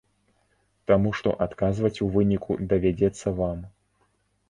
Таму 0.91 1.09
што 1.19 1.35
адказваць 1.47 1.93
у 2.07 2.09
выніку 2.17 2.59
давядзецца 2.75 3.39
вам. 3.45 3.65